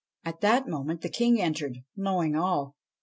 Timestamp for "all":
2.35-2.75